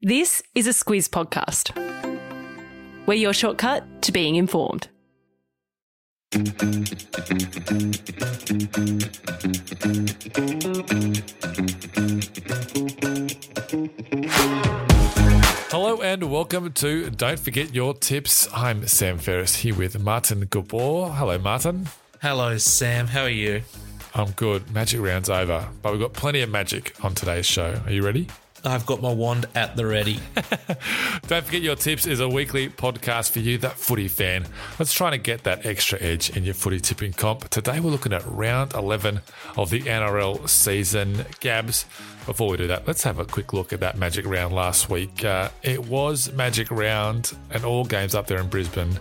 [0.00, 1.74] This is a Squiz podcast.
[3.04, 4.86] We're your shortcut to being informed.
[15.68, 18.48] Hello and welcome to Don't Forget Your Tips.
[18.54, 21.10] I'm Sam Ferris here with Martin Gabor.
[21.10, 21.88] Hello, Martin.
[22.22, 23.08] Hello, Sam.
[23.08, 23.62] How are you?
[24.14, 24.70] I'm good.
[24.72, 27.80] Magic round's over, but we've got plenty of magic on today's show.
[27.84, 28.28] Are you ready?
[28.64, 30.20] I've got my wand at the ready.
[31.26, 34.46] Don't forget your tips is a weekly podcast for you, that footy fan.
[34.78, 37.48] Let's try to get that extra edge in your footy tipping comp.
[37.50, 39.20] Today we're looking at round 11
[39.56, 41.24] of the NRL season.
[41.40, 41.86] Gabs,
[42.26, 45.24] before we do that, let's have a quick look at that magic round last week.
[45.24, 48.98] Uh, it was magic round and all games up there in Brisbane.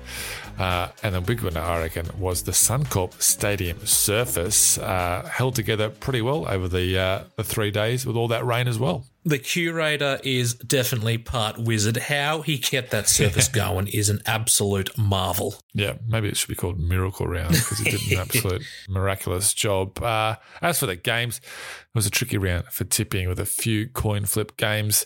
[0.57, 5.89] Uh, and the big winner, I reckon, was the Suncorp Stadium surface, uh, held together
[5.89, 9.05] pretty well over the uh, the three days with all that rain as well.
[9.27, 11.97] The curator is definitely part wizard.
[11.97, 15.55] How he kept that surface going is an absolute marvel.
[15.77, 20.01] Yeah, maybe it should be called Miracle Round because he did an absolute miraculous job.
[20.01, 23.87] Uh, as for the games, it was a tricky round for tipping with a few
[23.87, 25.05] coin flip games.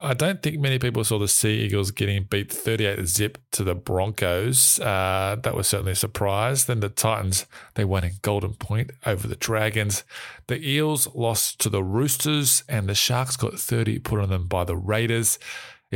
[0.00, 3.74] I don't think many people saw the Sea Eagles getting beat 38 zip to the
[3.74, 4.80] Broncos.
[4.80, 6.64] Uh, that was certainly a surprise.
[6.64, 7.44] Then the Titans,
[7.74, 10.02] they won in Golden Point over the Dragons.
[10.46, 14.64] The Eels lost to the Roosters, and the Sharks got 30 put on them by
[14.64, 15.38] the Raiders.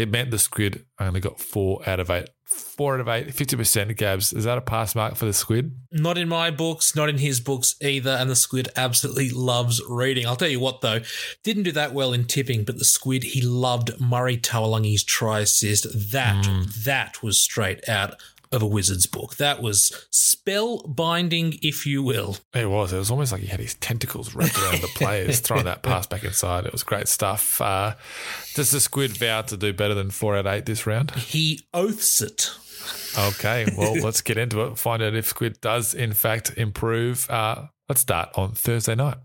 [0.01, 2.31] It meant the Squid only got four out of eight.
[2.45, 4.33] Four out of eight, 50% Gabs.
[4.33, 5.77] Is that a pass mark for the Squid?
[5.93, 8.11] Not in my books, not in his books either.
[8.11, 10.27] And the Squid absolutely loves reading.
[10.27, 11.01] I'll tell you what, though,
[11.45, 15.87] didn't do that well in tipping, but the Squid, he loved Murray Taulagi's try assist.
[16.13, 16.63] That, hmm.
[16.85, 18.15] that was straight out
[18.53, 19.37] of a wizard's book.
[19.37, 22.37] That was spell binding, if you will.
[22.55, 22.93] It was.
[22.93, 26.07] It was almost like he had his tentacles wrapped around the players, throwing that pass
[26.07, 26.67] back inside.
[26.67, 27.61] It was great stuff.
[27.61, 27.95] Uh,
[28.55, 31.13] does the Squid vow to do better than four out of eight this round?
[31.13, 32.51] He oaths it.
[33.19, 34.79] Okay, well, let's get into it.
[34.79, 37.29] Find out if Squid does, in fact, improve.
[37.31, 39.19] Uh, let's start on Thursday night.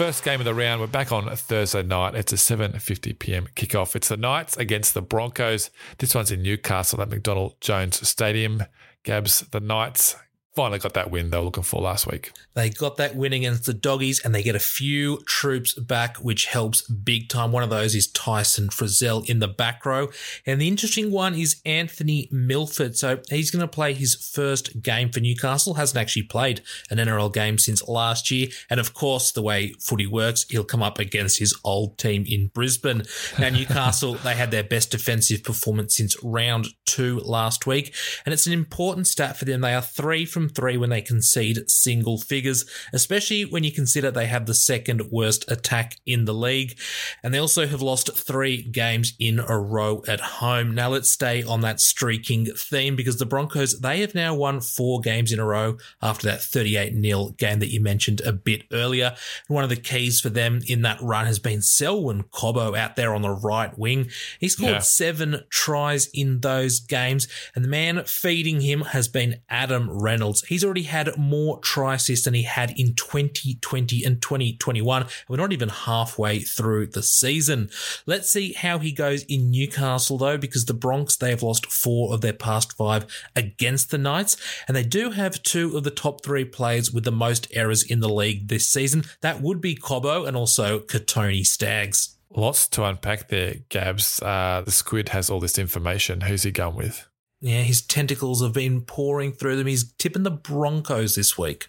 [0.00, 0.80] First game of the round.
[0.80, 2.14] We're back on Thursday night.
[2.14, 3.48] It's a 7:50 p.m.
[3.54, 3.94] kickoff.
[3.94, 5.68] It's the Knights against the Broncos.
[5.98, 8.62] This one's in Newcastle at McDonald Jones Stadium.
[9.02, 10.16] Gabs, the Knights
[10.60, 12.32] finally got that win they were looking for last week.
[12.52, 16.44] They got that win against the Doggies and they get a few troops back, which
[16.44, 17.50] helps big time.
[17.50, 20.10] One of those is Tyson Frizell in the back row.
[20.44, 22.94] And the interesting one is Anthony Milford.
[22.98, 25.74] So he's going to play his first game for Newcastle.
[25.74, 26.60] Hasn't actually played
[26.90, 28.48] an NRL game since last year.
[28.68, 32.48] And of course, the way footy works, he'll come up against his old team in
[32.48, 33.04] Brisbane.
[33.38, 37.94] Now, Newcastle, they had their best defensive performance since round two last week.
[38.26, 39.62] And it's an important stat for them.
[39.62, 44.26] They are three from three when they concede single figures, especially when you consider they
[44.26, 46.78] have the second worst attack in the league.
[47.22, 50.74] And they also have lost three games in a row at home.
[50.74, 55.00] Now let's stay on that streaking theme because the Broncos, they have now won four
[55.00, 59.14] games in a row after that 38 0 game that you mentioned a bit earlier.
[59.48, 62.96] And one of the keys for them in that run has been Selwyn Cobbo out
[62.96, 64.08] there on the right wing.
[64.38, 64.78] He scored Yeah.
[64.80, 70.29] seven tries in those games, and the man feeding him has been Adam Reynolds.
[70.48, 75.02] He's already had more try assists than he had in 2020 and 2021.
[75.02, 77.70] and We're not even halfway through the season.
[78.06, 82.14] Let's see how he goes in Newcastle, though, because the Bronx, they have lost four
[82.14, 84.36] of their past five against the Knights,
[84.66, 88.00] and they do have two of the top three players with the most errors in
[88.00, 89.04] the league this season.
[89.20, 92.16] That would be Cobbo and also Kotoni Staggs.
[92.32, 94.22] Lots to unpack there, Gabs.
[94.22, 96.20] Uh, the Squid has all this information.
[96.20, 97.09] Who's he going with?
[97.42, 99.66] Yeah, his tentacles have been pouring through them.
[99.66, 101.68] He's tipping the Broncos this week.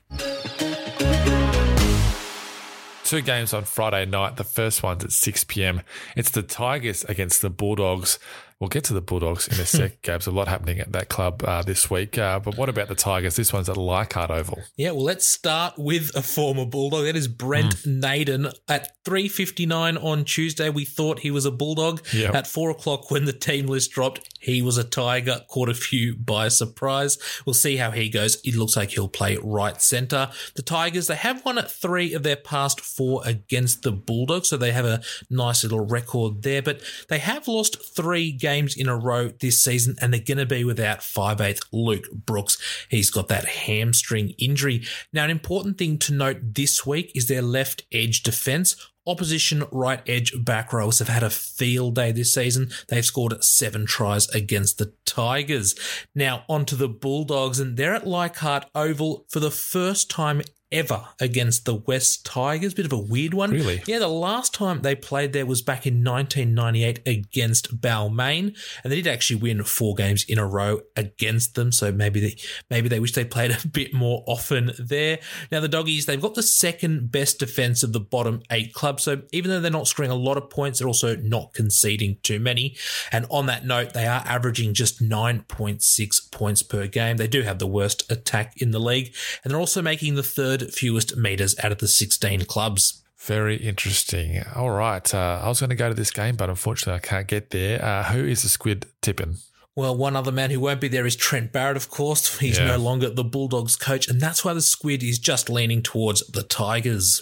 [3.03, 4.37] Two games on Friday night.
[4.37, 5.81] The first one's at 6 p.m.
[6.15, 8.19] It's the Tigers against the Bulldogs.
[8.59, 10.27] We'll get to the Bulldogs in a sec, Gabs.
[10.27, 12.17] A lot happening at that club uh, this week.
[12.17, 13.35] Uh, but what about the Tigers?
[13.35, 14.59] This one's at Leichhardt Oval.
[14.77, 17.05] Yeah, well, let's start with a former Bulldog.
[17.05, 18.49] That is Brent Naden.
[18.69, 22.05] At 3.59 on Tuesday, we thought he was a Bulldog.
[22.13, 22.35] Yep.
[22.35, 25.41] At 4 o'clock when the team list dropped, he was a Tiger.
[25.47, 27.17] Caught a few by surprise.
[27.45, 28.41] We'll see how he goes.
[28.43, 30.29] It looks like he'll play right centre.
[30.55, 34.57] The Tigers, they have won at three of their past four against the Bulldogs, so
[34.57, 36.61] they have a nice little record there.
[36.61, 40.45] But they have lost three games in a row this season, and they're going to
[40.45, 42.57] be without 5'8 Luke Brooks.
[42.89, 44.83] He's got that hamstring injury.
[45.13, 48.75] Now, an important thing to note this week is their left edge defense.
[49.07, 52.69] Opposition right edge back rows have had a field day this season.
[52.87, 55.73] They've scored seven tries against the Tigers.
[56.13, 61.65] Now, onto the Bulldogs, and they're at Leichhardt Oval for the first time ever against
[61.65, 62.73] the West Tigers.
[62.73, 63.51] Bit of a weird one.
[63.51, 63.81] Really?
[63.85, 68.97] Yeah, the last time they played there was back in 1998 against Balmain, and they
[69.01, 71.71] did actually win four games in a row against them.
[71.71, 72.35] So maybe they
[72.69, 75.19] maybe they wish they played a bit more often there.
[75.51, 79.03] Now the doggies, they've got the second best defense of the bottom eight clubs.
[79.03, 82.39] So even though they're not scoring a lot of points, they're also not conceding too
[82.39, 82.75] many.
[83.11, 87.17] And on that note, they are averaging just 9.6 points per game.
[87.17, 89.13] They do have the worst attack in the league,
[89.43, 93.01] and they're also making the third fewest meters out of the 16 clubs.
[93.19, 94.41] Very interesting.
[94.55, 95.13] All right.
[95.13, 97.83] Uh, I was going to go to this game, but unfortunately, I can't get there.
[97.83, 99.35] Uh, who is the squid tipping?
[99.75, 102.37] Well, one other man who won't be there is Trent Barrett, of course.
[102.39, 102.65] He's Yeah.
[102.67, 106.43] no longer the Bulldogs coach, and that's why the squid is just leaning towards the
[106.43, 107.21] Tigers.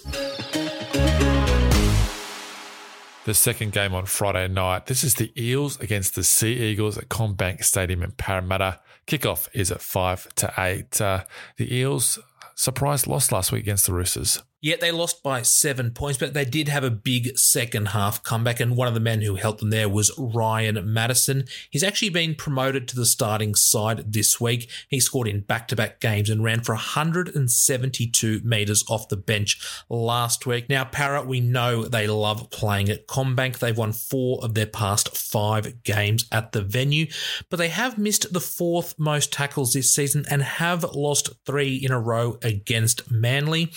[3.25, 4.87] The second game on Friday night.
[4.87, 8.79] This is the Eels against the Sea Eagles at CommBank Stadium in Parramatta.
[9.05, 10.99] Kickoff is at 5 to 8.
[11.01, 11.23] Uh,
[11.57, 12.17] the Eels
[12.59, 14.43] surprise loss last week against the Roosters.
[14.61, 18.59] Yet they lost by seven points, but they did have a big second half comeback.
[18.59, 21.45] And one of the men who helped them there was Ryan Matterson.
[21.69, 24.69] He's actually been promoted to the starting side this week.
[24.89, 29.61] He scored in back to back games and ran for 172 metres off the bench
[29.87, 30.69] last week.
[30.69, 33.59] Now, Parra, we know they love playing at CommBank.
[33.59, 37.07] They've won four of their past five games at the venue,
[37.49, 41.91] but they have missed the fourth most tackles this season and have lost three in
[41.91, 43.71] a row against Manly.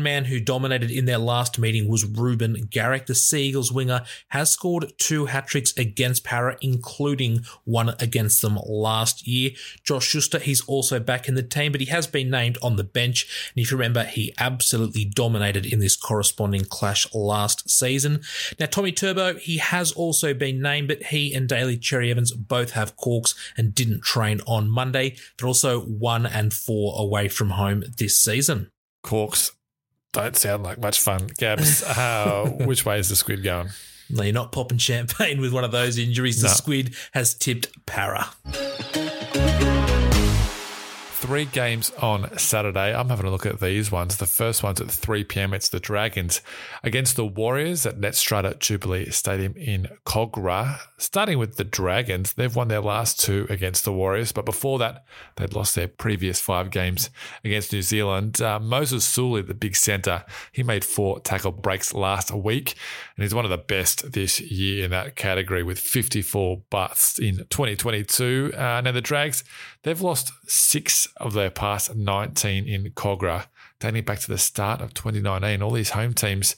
[0.00, 3.04] One man who dominated in their last meeting was Reuben Garrick.
[3.04, 9.28] The Seagulls winger has scored two hat tricks against Parra, including one against them last
[9.28, 9.50] year.
[9.84, 12.82] Josh Schuster, he's also back in the team, but he has been named on the
[12.82, 13.52] bench.
[13.54, 18.22] And if you remember, he absolutely dominated in this corresponding clash last season.
[18.58, 22.70] Now, Tommy Turbo, he has also been named, but he and Daly Cherry Evans both
[22.70, 25.16] have corks and didn't train on Monday.
[25.36, 28.70] They're also one and four away from home this season.
[29.02, 29.52] Corks
[30.12, 31.28] don't sound like much fun.
[31.38, 33.68] Gabs, uh, which way is the squid going?
[34.08, 36.40] No, you're not popping champagne with one of those injuries.
[36.42, 36.54] The No.
[36.54, 38.28] squid has tipped Parra.
[41.20, 42.94] Three games on Saturday.
[42.94, 44.16] I'm having a look at these ones.
[44.16, 45.52] The first one's at 3 p.m.
[45.52, 46.40] It's the Dragons
[46.82, 50.78] against the Warriors at Netstrata Jubilee Stadium in Kogarah.
[50.96, 55.04] Starting with the Dragons, they've won their last two against the Warriors, but before that,
[55.36, 57.10] they'd lost their previous five games
[57.44, 58.40] against New Zealand.
[58.40, 62.74] Uh, Moses Suli, the big centre, he made four tackle breaks last week,
[63.16, 67.46] and he's one of the best this year in that category with 54 busts in
[67.50, 68.54] 2022.
[68.56, 69.44] Uh, now, the Drags,
[69.82, 73.46] they've lost six of their past 19 in Kogarah,
[73.78, 75.62] dating back to the start of 2019.
[75.62, 76.56] All these home teams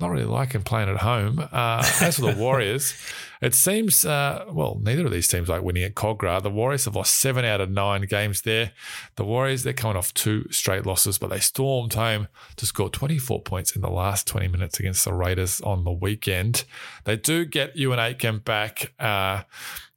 [0.00, 1.40] not really liking playing at home.
[1.40, 2.94] Uh, as for the Warriors,
[3.42, 6.42] it seems, uh, well, neither of these teams like winning at Kogarah.
[6.42, 8.72] The Warriors have lost seven out of nine games there.
[9.16, 13.42] The Warriors, they're coming off two straight losses, but they stormed home to score 24
[13.42, 16.64] points in the last 20 minutes against the Raiders on the weekend.
[17.04, 18.92] They do get Euan Aitken back.
[19.00, 19.42] Uh,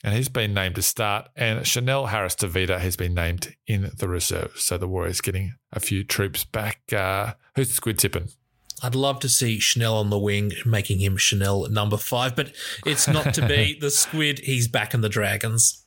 [0.03, 1.29] and he's been named to start.
[1.35, 4.53] And Chanel Harris Tavita has been named in the reserve.
[4.55, 6.91] So the Warriors getting a few troops back.
[6.91, 8.29] Uh, who's the squid tipping?
[8.83, 12.51] I'd love to see Chanel on the wing, making him Chanel number five, but
[12.85, 13.77] it's not to be.
[13.81, 15.85] the squid, he's back in the Dragons.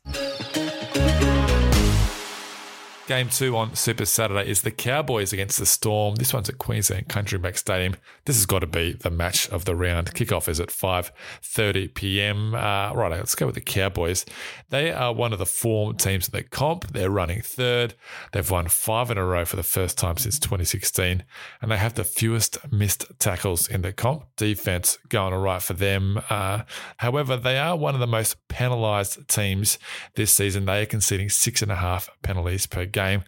[3.07, 6.15] Game two on Super Saturday is the Cowboys against the Storm.
[6.15, 7.97] This one's at Queensland Country Bank Stadium.
[8.25, 10.15] This has got to be the match of the round.
[10.15, 12.55] Kickoff is at 5.30 p.m.
[12.55, 14.25] Uh, right, let's go with the Cowboys.
[14.71, 16.95] They are one of the form teams in the comp.
[16.95, 17.93] They're running third.
[18.33, 21.25] They've won five in a row for the first time since 2016,
[21.61, 24.25] and they have the fewest missed tackles in the comp.
[24.37, 26.23] Defense going all right for them.
[26.31, 26.63] Uh,
[26.97, 29.79] however, they are one of the most penalised teams
[30.15, 30.65] this season.
[30.65, 33.25] They are conceding six and a half penalties per game,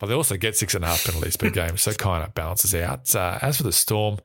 [0.00, 2.74] but they also get six and a half penalties per game, so kind of balances
[2.74, 3.14] out.
[3.14, 4.18] Uh, as for the Storm,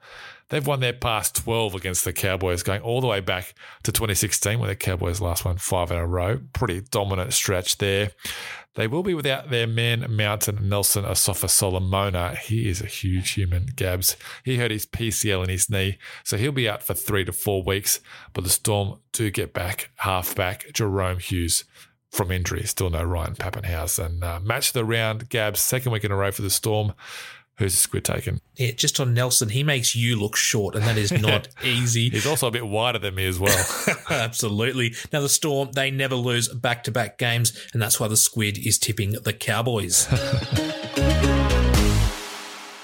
[0.49, 4.57] they've won their past 12 against the Cowboys, going all the way back to 2016
[4.57, 6.39] when the Cowboys last won five in a row.
[6.53, 8.11] Pretty dominant stretch there.
[8.75, 12.35] They will be without their man mountain Nelson Asofa Solomona.
[12.35, 14.17] He is a huge human, Gabs.
[14.43, 17.63] He hurt his PCL in his knee, so he'll be out for three to four
[17.63, 18.01] weeks.
[18.33, 21.63] But the Storm do get back halfback Jahrome Hughes
[22.15, 22.63] from injury.
[22.63, 24.23] Still no Ryan Papenhuyzen.
[24.23, 26.93] Uh, match of the round, Gabs, second week in a row for the Storm.
[27.57, 28.41] Who's the squid taken?
[28.57, 32.09] Yeah, just on Nelson, he makes you look short, and that is not easy.
[32.09, 33.65] He's also a bit wider than me as well.
[34.09, 34.93] Absolutely.
[35.13, 38.57] Now, the Storm, they never lose back to back games, and that's why the squid
[38.57, 40.07] is tipping the Cowboys.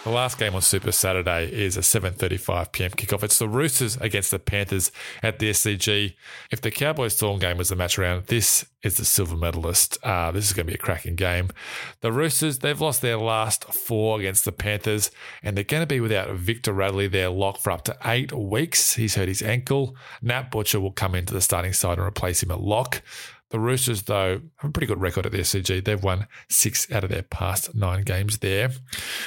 [0.03, 2.89] The last game on Super Saturday is a 7:35 p.m.
[2.89, 3.21] kickoff.
[3.21, 4.91] It's the Roosters against the Panthers
[5.21, 6.15] at the SCG.
[6.49, 9.99] If the Cowboys Storm game was the match round, this is the silver medalist.
[10.01, 11.51] Uh, this is going to be a cracking game.
[11.99, 15.11] The Roosters they've lost their last four against the Panthers,
[15.43, 18.95] and they're going to be without Victor Radley, their lock for up to eight weeks.
[18.95, 19.95] He's hurt his ankle.
[20.19, 23.03] Nat Butcher will come into the starting side and replace him at lock.
[23.51, 25.83] The Roosters, though, have a pretty good record at the SCG.
[25.83, 28.71] They've won six out of their past nine games there.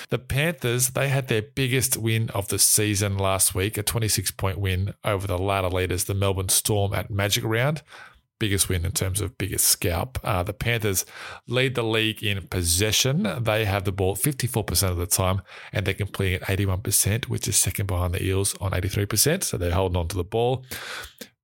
[0.08, 4.58] The Panthers, they had their biggest win of the season last week, a 26 point
[4.58, 7.82] win over the ladder leaders, the Melbourne Storm at Magic Round.
[8.40, 10.18] Biggest win in terms of biggest scalp.
[10.24, 11.04] Uh, the Panthers
[11.46, 13.28] lead the league in possession.
[13.42, 17.56] They have the ball 54% of the time and they're completing at 81%, which is
[17.56, 19.44] second behind the Eels on 83%.
[19.44, 20.64] So they're holding on to the ball.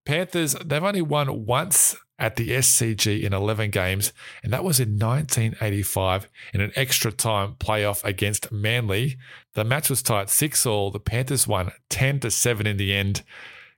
[0.05, 4.99] Panthers, they've only won once at the SCG in 11 games, and that was in
[4.99, 9.17] 1985 in an extra time playoff against Manly.
[9.55, 10.91] The match was tight 6 all.
[10.91, 13.23] The Panthers won 10 to 7 in the end.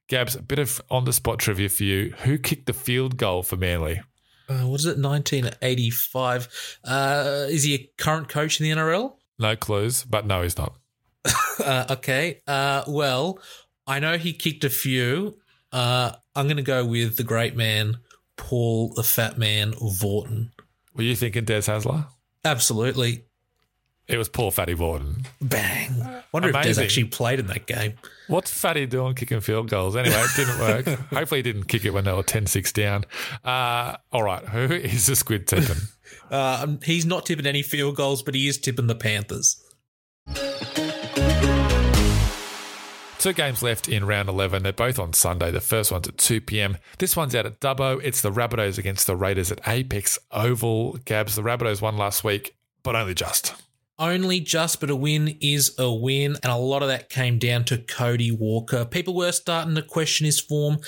[0.08, 2.12] Gabs, a bit of on the spot trivia for you.
[2.24, 4.00] Who kicked the field goal for Manly?
[4.48, 6.78] Uh, what is it, 1985?
[6.84, 9.14] Uh, is he a current coach in the NRL?
[9.38, 10.74] No clues, but no, he's not.
[11.64, 12.42] uh, okay.
[12.46, 13.38] Uh, well,
[13.86, 15.38] I know he kicked a few.
[15.72, 17.98] Uh, I'm going to go with the great man,
[18.36, 20.50] Paul the Fat Man Vautin.
[20.94, 22.06] Were you thinking Des Hasler?
[22.44, 23.24] Absolutely.
[24.08, 25.24] It was Paul Fatty Vautin.
[25.40, 26.04] Bang.
[26.32, 26.84] Wonder if Des Amazing.
[26.84, 27.94] actually played in that game.
[28.26, 29.96] What's Fatty doing kicking field goals?
[29.96, 30.86] Anyway, it didn't work.
[31.10, 33.04] Hopefully, he didn't kick it when they were 10 6 down.
[33.44, 35.76] Uh, all right, who is the squid tipping?
[36.30, 39.62] Uh, he's not tipping any field goals, but he is tipping the Panthers.
[43.22, 44.64] Two games left in round 11.
[44.64, 45.52] They're both on Sunday.
[45.52, 46.76] The first one's at 2 p.m.
[46.98, 48.00] This one's out at Dubbo.
[48.02, 50.94] It's the Rabbitohs against the Raiders at Apex Oval.
[51.04, 53.54] Gabs, the Rabbitohs won last week, but only just.
[53.96, 57.62] Only just, but a win is a win, and a lot of that came down
[57.66, 58.84] to Cody Walker.
[58.84, 60.78] People were starting to question his form,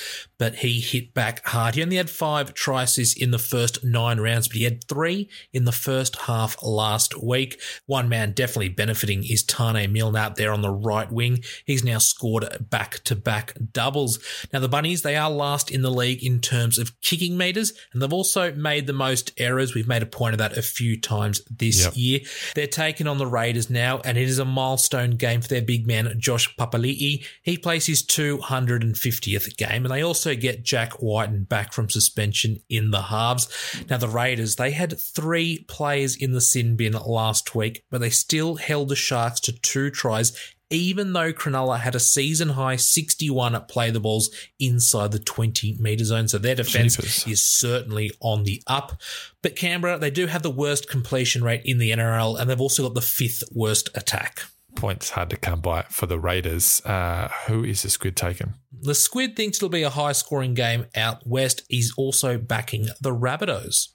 [0.44, 1.74] but he hit back hard.
[1.74, 5.64] He only had five assists in the first nine rounds, but he had three in
[5.64, 7.58] the first half last week.
[7.86, 11.42] One man definitely benefiting is Taane Milne out there on the right wing.
[11.64, 14.18] He's now scored back to back doubles.
[14.52, 18.02] Now, the Bunnies, they are last in the league in terms of kicking meters, and
[18.02, 19.74] they've also made the most errors.
[19.74, 21.92] We've made a point of that a few times this Yep.
[21.96, 22.20] year.
[22.54, 25.86] They're taking on the Raiders now, and it is a milestone game for their big
[25.86, 27.24] man, Josh Papali'i.
[27.42, 32.90] He plays his 250th game, and they also get Jack Wighton back from suspension in
[32.90, 33.48] the halves.
[33.88, 38.10] Now, the Raiders, they had three players in the sin bin last week, but they
[38.10, 40.32] still held the Sharks to two tries.
[40.70, 46.04] Even though Cronulla had a season high 61 play the balls inside the 20 metre
[46.04, 46.26] zone.
[46.26, 49.00] So their defence is certainly on the up.
[49.42, 52.82] But Canberra, they do have the worst completion rate in the NRL, and they've also
[52.82, 54.40] got the fifth worst attack.
[54.76, 56.80] Points hard to come by for the Raiders.
[56.84, 58.54] Uh, who is the squid taken?
[58.72, 61.62] The Squid thinks it'll be a high scoring game out west.
[61.68, 63.88] He's also backing the Rabbitohs.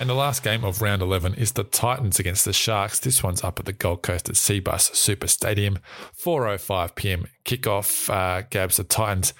[0.00, 2.98] And the last game of round 11 is the Titans against the Sharks.
[2.98, 5.78] This one's up at the Gold Coast at Cbus Super Stadium.
[6.22, 7.26] 4.05 p.m.
[7.44, 8.10] kickoff.
[8.10, 9.32] Uh, Gabs, the Titans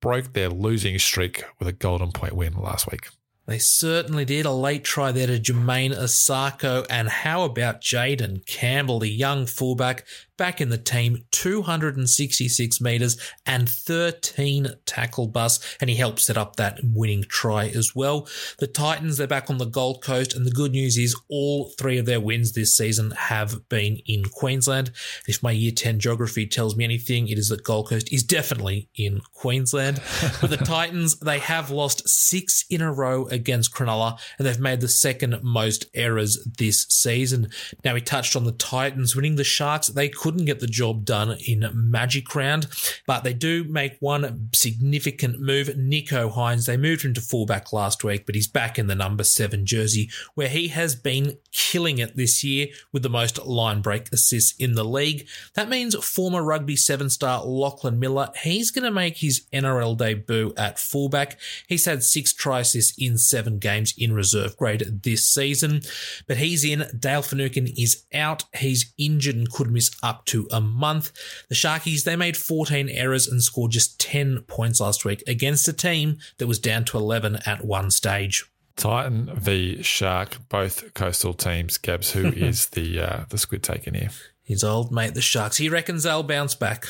[0.00, 3.08] broke their losing streak with a golden point win last week.
[3.46, 4.44] They certainly did.
[4.44, 6.84] A late try there to Jamayne Isaako.
[6.90, 10.04] And how about Jayden Campbell, the young fullback,
[10.36, 15.76] back in the team, 266 metres and 13 tackle busts.
[15.80, 18.28] And he helped set up that winning try as well.
[18.58, 20.34] The Titans, they're back on the Gold Coast.
[20.34, 24.24] And the good news is all three of their wins this season have been in
[24.24, 24.90] Queensland.
[25.26, 28.88] If my year 10 geography tells me anything, it is that Gold Coast is definitely
[28.94, 30.00] in Queensland.
[30.40, 34.80] But the Titans, they have lost six in a row against Cronulla, and they've made
[34.80, 37.48] the second most errors this season.
[37.84, 39.86] Now, we touched on the Titans winning the Sharks.
[39.88, 42.66] They couldn't get the job done in Magic Round,
[43.06, 45.68] but they do make one significant move.
[45.68, 49.22] Nicho Hynes, they moved him to fullback last week, but he's back in the number
[49.22, 54.12] seven jersey, where he has been killing it this year with the most line break
[54.12, 55.28] assists in the league.
[55.54, 60.52] That means former rugby seven star Lachlan Miller, he's going to make his NRL debut
[60.56, 61.38] at fullback.
[61.66, 65.82] He's had six tries this in seven games in reserve grade this season,
[66.26, 66.86] but he's in.
[66.98, 68.44] Dale Finucane is out.
[68.54, 71.12] He's injured and could miss up to a month.
[71.48, 75.72] The Sharkies, they made 14 errors and scored just 10 points last week against a
[75.72, 78.44] team that was down to 11 at one stage.
[78.76, 81.78] Titan v Shark, both coastal teams.
[81.78, 84.10] Gabs, who is the uh, the squid taken here?
[84.42, 85.56] His old mate, the Sharks.
[85.56, 86.86] He reckons they'll bounce back.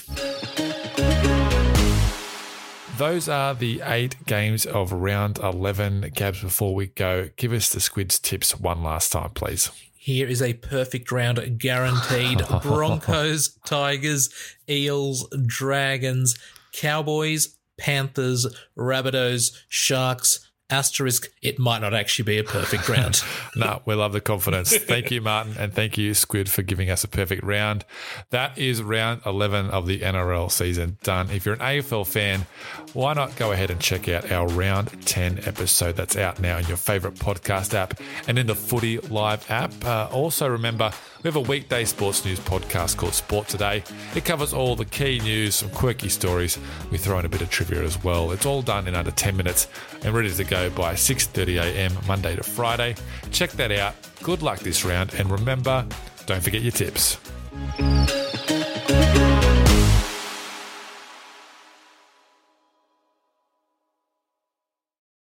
[2.99, 6.13] Those are the eight games of round 11.
[6.15, 9.71] Gabs, before we go, give us the squids tips one last time, please.
[9.97, 12.41] Here is a perfect round guaranteed.
[12.63, 14.31] Broncos, Tigers,
[14.67, 16.39] Eels, Dragons,
[16.73, 18.47] Cowboys, Panthers,
[18.79, 23.23] Rabbitohs, Sharks, asterisk, it might not actually be a perfect round.
[23.57, 24.77] no, we love the confidence.
[24.77, 27.85] Thank you, Martin, and thank you, Squid, for giving us a perfect round.
[28.31, 31.31] That is round 11 of the NRL season done.
[31.31, 32.47] If you're an AFL fan,
[32.93, 36.67] why not go ahead and check out our round 10 episode that's out now in
[36.67, 39.73] your favorite podcast app and in the Footy Live app.
[39.85, 40.93] Uh, also, remember,
[41.27, 43.83] we have a weekday sports news podcast called Sport Today.
[44.15, 46.57] It covers all the key news, some quirky stories.
[46.93, 48.31] We throw in a bit of trivia as well.
[48.31, 49.67] It's all done in under 10 minutes
[50.05, 51.93] and ready to go by 6:30 a.m.
[52.07, 52.95] Monday to Friday.
[53.33, 53.97] Check that out.
[54.23, 55.85] Good luck this round and remember,
[56.27, 57.19] don't forget your tips.